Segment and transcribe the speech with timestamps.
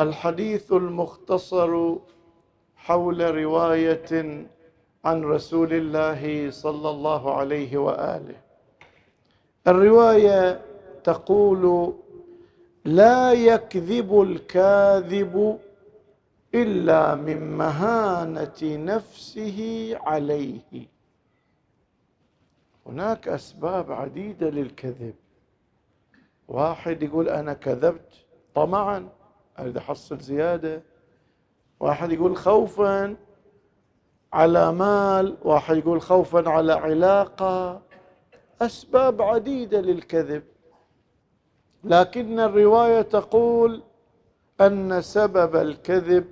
[0.00, 1.96] الحديث المختصر
[2.76, 4.46] حول رواية
[5.04, 8.36] عن رسول الله صلى الله عليه وآله.
[9.68, 10.60] الرواية
[11.04, 11.94] تقول
[12.84, 15.58] لا يكذب الكاذب
[16.54, 20.86] إلا من مهانة نفسه عليه.
[22.86, 25.14] هناك أسباب عديدة للكذب.
[26.48, 28.14] واحد يقول أنا كذبت
[28.54, 29.08] طمعا.
[29.60, 30.82] اريد احصل زيادة.
[31.80, 33.16] واحد يقول خوفا
[34.32, 37.82] على مال واحد يقول خوفا على علاقة.
[38.62, 40.42] أسباب عديدة للكذب.
[41.84, 43.82] لكن الرواية تقول
[44.60, 46.24] أن سبب الكذب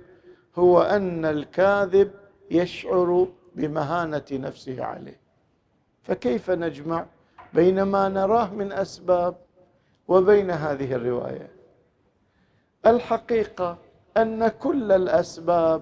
[0.55, 2.11] هو أن الكاذب
[2.51, 5.19] يشعر بمهانة نفسه عليه.
[6.03, 7.05] فكيف نجمع
[7.53, 9.35] بين ما نراه من أسباب
[10.07, 11.58] وبين هذه الرواية؟
[12.85, 13.77] الحقيقة
[14.17, 15.81] أن كل الأسباب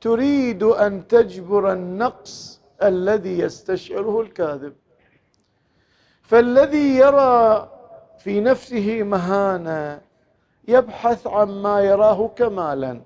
[0.00, 4.74] تريد أن تجبر النقص الذي يستشعره الكاذب.
[6.22, 7.68] فالذي يرى
[8.18, 10.00] في نفسه مهانة
[10.68, 13.00] يبحث عن ما يراه كمالا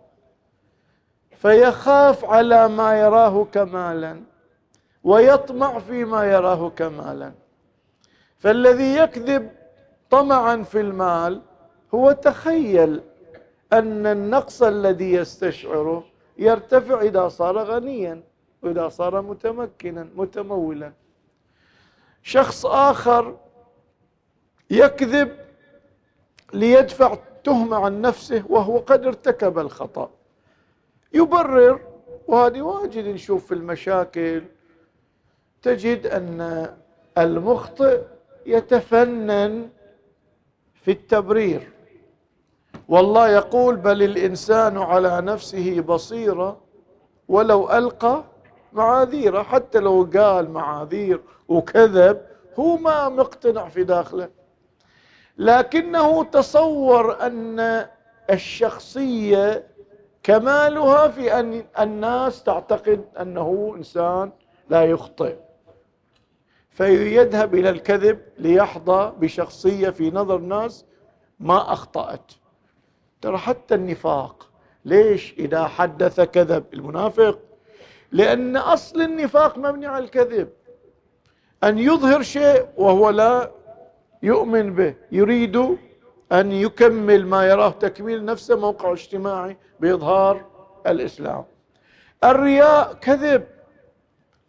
[1.37, 4.21] فيخاف على ما يراه كمالا
[5.05, 7.33] ويطمع فيما يراه كمالا.
[8.39, 9.51] فالذي يكذب
[10.11, 11.43] طمعا في المال
[11.95, 13.01] هو تخيل
[13.73, 16.05] أن النقص الذي يستشعره
[16.39, 18.23] يرتفع إذا صار غنيا
[18.63, 20.93] وإذا صار متمكنا متمولا.
[22.23, 23.37] شخص آخر
[24.71, 25.37] يكذب
[26.53, 30.11] ليدفع تهمة عن نفسه وهو قد ارتكب الخطأ.
[31.13, 31.81] يبرر
[32.27, 34.43] وهذه واجد نشوف في المشاكل.
[35.63, 36.69] تجد أن
[37.19, 38.03] المخطئ
[38.47, 39.69] يتفنن
[40.75, 41.71] في التبرير.
[42.91, 46.61] والله يقول بل الإنسان على نفسه بصيرة
[47.29, 48.25] ولو ألقى
[48.73, 52.21] معاذيره حتى لو قال معاذير وكذب
[52.59, 54.29] هو ما مقتنع في داخله.
[55.39, 57.87] لكنه تصور أن
[58.31, 59.67] الشخصية
[60.23, 64.33] كمالها في أن الناس تعتقد أنه إنسان
[64.71, 65.37] لا يخطئ.
[66.71, 70.85] فيذهب إلى الكذب ليحظى بشخصية في نظر الناس
[71.41, 72.33] ما أخطأت.
[73.23, 74.51] ترى حتى النفاق
[74.85, 77.39] ليش إذا حدث كذب؟ المنافق.
[78.13, 80.49] لأن أصل النفاق مبني على الكذب.
[81.65, 83.51] أن يظهر شيء وهو لا
[84.23, 85.57] يؤمن به يريد
[86.33, 90.45] أن يكمل ما يراه تكميل نفسه موقع اجتماعي بإظهار
[90.87, 91.45] الإسلام.
[92.25, 93.47] الرياء كذب.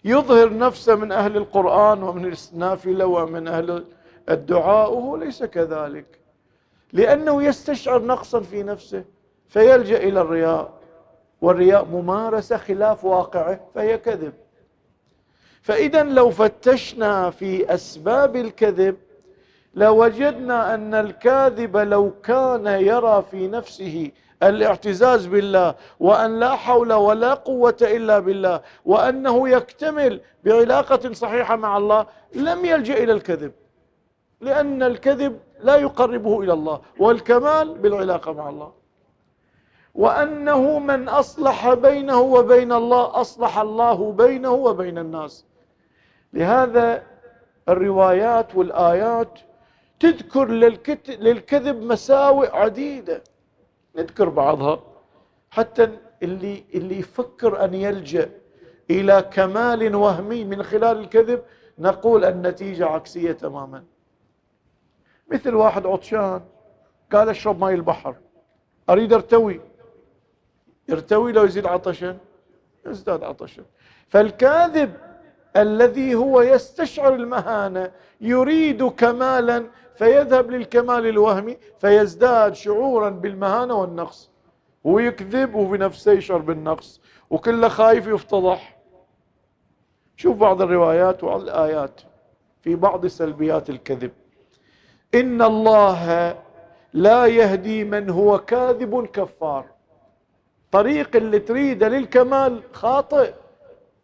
[0.03, 3.86] يظهر نفسه من أهل القرآن ومن النافلة ومن أهل
[4.30, 6.21] الدعاء وهو ليس كذلك.
[6.94, 9.03] لأنه يستشعر نقصا في نفسه
[9.47, 10.74] فيلجأ إلى الرياء
[11.41, 14.34] والرياء ممارسة خلاف واقعه فهي كذب.
[15.62, 18.97] فاذا لو فتشنا في أسباب الكذب
[19.75, 24.12] لوجدنا أن الكاذب لو كان يرى في نفسه
[24.44, 32.06] الاعتزاز بالله وأن لا حول ولا قوة إلا بالله وأنه يكتمل بعلاقة صحيحة مع الله
[32.35, 33.52] لم يلجأ إلى الكذب.
[34.41, 38.72] لأن الكذب لا يقربه إلى الله والكمال بالعلاقة مع الله.
[39.96, 45.46] وأنه من أصلح بينه وبين الله أصلح الله بينه وبين الناس.
[46.34, 47.03] لهذا
[47.69, 49.40] الروايات والآيات
[50.00, 50.47] تذكر
[51.09, 53.23] للكذب مساوئ عديدة.
[53.96, 54.79] نذكر بعضها.
[55.52, 55.90] حتى
[56.23, 58.29] اللي اللي يفكر أن يلجأ
[58.90, 61.41] إلى كمال وهمي من خلال الكذب
[61.79, 63.84] نقول النتيجة عكسية تماما.
[65.31, 66.42] مثل واحد عطشان
[67.12, 68.16] قال اشرب ماء البحر.
[68.90, 69.62] أريد أرتوي.
[70.90, 72.18] يرتوي لو يزيد عطشا؟
[72.86, 73.64] يزداد عطشا.
[74.09, 74.94] فالكاذب
[75.56, 77.91] الذي هو يستشعر المهانة
[78.22, 79.66] يريد كمالا
[79.96, 84.31] فيذهب للكمال الوهمي فيزداد شعورا بالمهانة والنقص.
[84.86, 88.78] هو يكذب وفي نفسه يشعر بالنقص وكله خايف يفتضح.
[90.16, 92.02] شوف بعض الروايات والآيات
[92.61, 94.11] في بعض سلبيات الكذب.
[95.16, 96.35] إن الله
[96.93, 99.66] لا يهدي من هو كاذب كفار.
[100.72, 103.34] طريق اللي تريده للكمال خاطئ.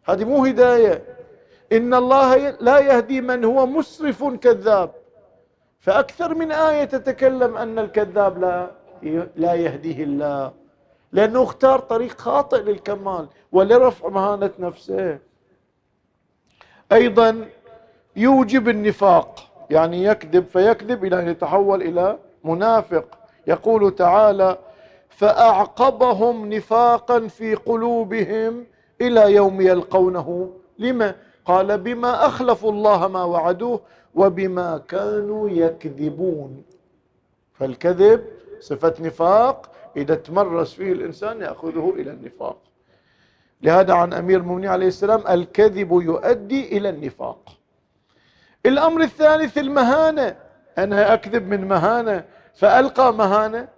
[0.04, 1.02] هذه مو هداية.
[1.72, 4.90] إن الله لا يهدي من هو مسرف كذاب.
[5.80, 8.70] فأكثر من آية تتكلم أن الكذاب لا
[9.36, 10.52] لا يهديه الله.
[11.12, 15.18] لأنه اختار طريق خاطئ للكمال ولرفع مهانة نفسه.
[16.92, 17.48] أيضا
[18.16, 19.47] يوجب النفاق.
[19.70, 23.18] يعني يكذب فيكذب إلى أن يتحول إلى منافق.
[23.46, 24.58] يقول تعالى
[25.08, 28.66] فأعقبهم نفاقا في قلوبهم
[29.00, 30.52] إلى يوم يلقونه.
[30.78, 33.80] لما؟ قال بما أخلفوا الله ما وعدوه
[34.14, 36.62] وبما كانوا يكذبون.
[37.54, 38.24] فالكذب
[38.60, 42.56] صفة نفاق إذا تمرس فيه الإنسان يأخذه إلى النفاق.
[43.62, 47.57] لهذا عن أمير المؤمنين عليه السلام الكذب يؤدي إلى النفاق.
[48.68, 50.36] الأمر الثالث المهانة.
[50.78, 52.24] أنا أكذب من مهانة
[52.54, 53.68] فألقى مهانة.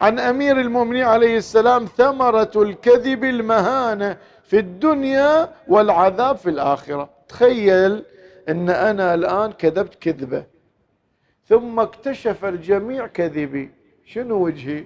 [0.00, 7.10] عن أمير المؤمنين عليه السلام ثمرة الكذب المهانة في الدنيا والعذاب في الآخرة.
[7.28, 8.04] تخيل
[8.48, 10.44] إن أنا الآن كذبت كذبة.
[11.48, 13.70] ثم اكتشف الجميع كذبي.
[14.04, 14.84] شنو وجهي؟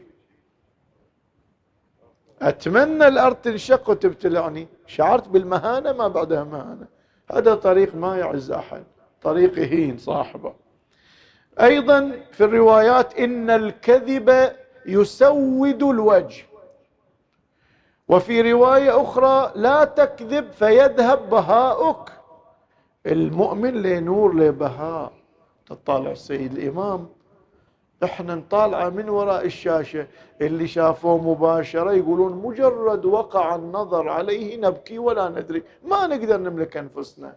[2.42, 4.68] أتمنى الأرض تنشق وتبتلعني.
[4.86, 6.86] شعرت بالمهانة ما بعدها مهانة.
[7.32, 8.84] هذا طريق ما يعز أحد.
[9.24, 10.52] طريق يهين صاحبه.
[11.60, 14.52] أيضا في الروايات إن الكذب
[14.86, 16.44] يسود الوجه.
[18.08, 22.12] وفي رواية أخرى لا تكذب فيذهب بهاؤك.
[23.06, 25.12] المؤمن لنور لبهاء
[25.66, 27.08] تطالع السيد الإمام.
[28.04, 30.06] إحنا نطالعه من وراء الشاشة.
[30.40, 35.62] اللي شافوه مباشرة يقولون مجرد وقع النظر عليه نبكي ولا ندري.
[35.84, 37.36] ما نقدر نملك أنفسنا.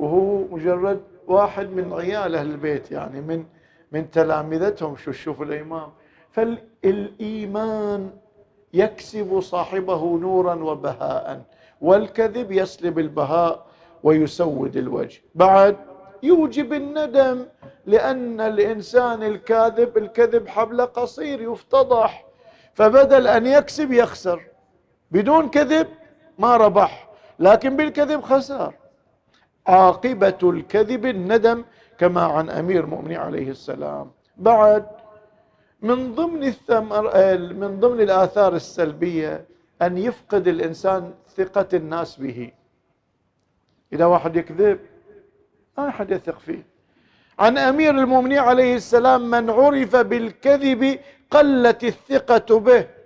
[0.00, 3.44] وهو مجرد واحد من عيال أهل البيت يعني من
[3.92, 5.88] من تلامذتهم شو شوف الإمام.
[6.30, 8.10] فالإيمان
[8.74, 11.42] يكسب صاحبه نورا وبهاء
[11.80, 13.66] والكذب يسلب البهاء
[14.02, 15.20] ويسود الوجه.
[15.34, 15.76] بعد
[16.22, 17.46] يوجب الندم
[17.86, 22.24] لأن الإنسان الكاذب الكذب حبل قصير يفتضح
[22.74, 24.42] فبدل أن يكسب يخسر.
[25.10, 25.86] بدون كذب
[26.38, 27.08] ما ربح
[27.38, 28.79] لكن بالكذب خسر.
[29.66, 31.64] عاقبة الكذب الندم
[31.98, 34.10] كما عن أمير المؤمنين عليه السلام.
[34.36, 34.86] بعد
[35.82, 37.02] من ضمن الثمر
[37.38, 39.44] من ضمن الآثار السلبية
[39.82, 42.52] أن يفقد الإنسان ثقة الناس به.
[43.92, 44.78] إذا واحد يكذب
[45.78, 46.66] ما أحد يثق فيه.
[47.38, 50.98] عن أمير المؤمنين عليه السلام من عرف بالكذب
[51.30, 52.99] قلت الثقة به.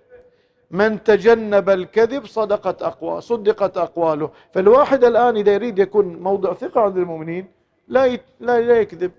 [0.71, 4.31] من تجنب الكذب صدقت أقوى صدقت أقواله.
[4.53, 7.47] فالواحد الآن إذا يريد يكون موضع ثقة عند المؤمنين
[7.89, 8.07] لا
[8.41, 9.13] لا, لا يكذب.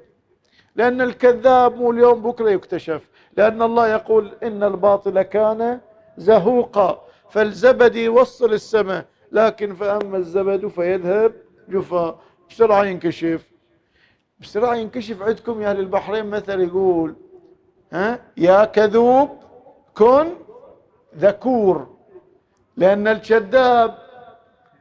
[0.76, 3.10] لأن الكذاب مو اليوم بكرة يكتشف.
[3.38, 5.80] لأن الله يقول إن الباطل كان
[6.18, 7.06] زهوقا.
[7.30, 11.34] فالزبد يوصل السماء لكن فأما الزبد فيذهب
[11.70, 12.20] جفا.
[12.50, 13.56] بسرعة ينكشف.
[14.40, 17.16] بسرعة ينكشف عندكم يا أهل البحرين مثل يقول
[17.92, 19.30] ها يا كذوب
[19.94, 20.28] كن
[21.18, 21.96] ذكور
[22.78, 23.98] لأن الكذاب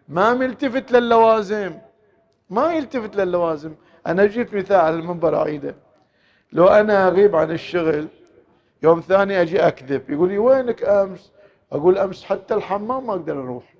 [0.09, 1.79] ما ملتفت للوازم
[2.51, 3.75] ما يلتفت للوازم
[4.07, 5.75] أنا جيت مثال على المنبر أعيده
[6.53, 8.09] لو أنا أغيب عن الشغل
[8.83, 10.11] يوم ثاني أجي أكذب.
[10.11, 11.33] يقول لي وينك أمس؟
[11.73, 13.75] أقول أمس حتى الحمام ما أقدر أروح.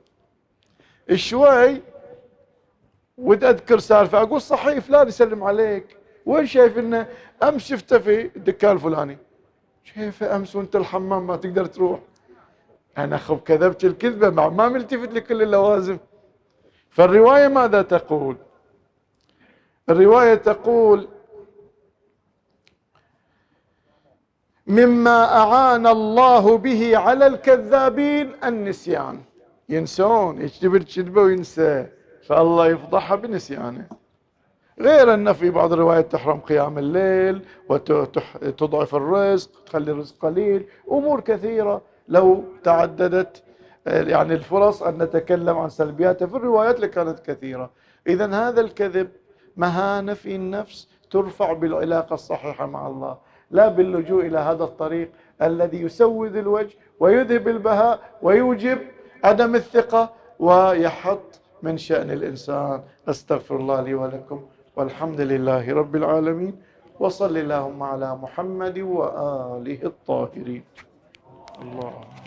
[1.15, 1.83] شوي
[3.19, 4.23] وتذكر سالفة.
[4.23, 5.97] أقول صحيح فلان يسلم عليك.
[6.27, 7.07] وين شايف إنه
[7.43, 9.19] أمس شفته في الدكان الفلاني؟
[9.85, 12.01] شايفه أمس وأنت الحمام ما تقدر تروح.
[12.99, 15.99] أنا خب كذبت الكذبة مع ما ملتفت لكل اللوازم.
[16.91, 18.37] فالرواية ماذا تقول؟
[19.89, 21.09] الرواية تقول
[24.67, 29.21] مما أعان الله به على الكذابين النسيان.
[29.69, 31.87] ينسون يكتب الكذبه وينسى؟
[32.27, 33.87] فالله يفضحها بنسيانه.
[34.81, 41.83] غير أن في بعض الروايات تحرم قيام الليل وتضعف الرزق تخلي الرزق قليل أمور كثيرة.
[42.09, 43.43] لو تعددت
[43.87, 46.27] يعني الفرص أن نتكلم عن سلبياتها.
[46.27, 47.71] في الروايات اللي كانت كثيرة.
[48.07, 49.09] إذا هذا الكذب
[49.57, 53.19] مهانة في النفس ترفع بالعلاقة الصحيحة مع الله
[53.51, 55.11] لا باللجوء إلى هذا الطريق
[55.43, 58.79] الذي يسود الوجه ويذهب البهاء ويوجب
[59.25, 62.83] عدم الثقة ويحط من شأن الإنسان.
[63.09, 64.43] أستغفر الله لي ولكم
[64.77, 66.57] والحمد لله رب العالمين.
[67.01, 70.65] وصل اللهم على محمد وآله الطاهرين.
[71.61, 72.24] على